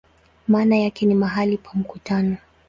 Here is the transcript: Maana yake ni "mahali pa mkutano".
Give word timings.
Maana 0.47 0.75
yake 0.77 1.05
ni 1.05 1.13
"mahali 1.15 1.57
pa 1.57 1.69
mkutano". 1.73 2.37